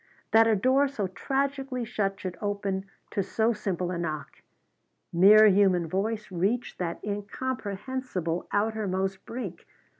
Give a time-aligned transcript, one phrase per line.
[0.31, 4.41] That a door so tragically shut should open to so simple a knock!
[5.13, 9.67] Mere human voice reach that incomprehensible outermost brink!